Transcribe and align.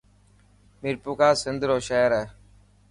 ميپرخاص 0.81 1.35
سنڌ 1.43 1.59
رو 1.69 1.77
شهر 1.87 2.11
هي. 2.19 2.25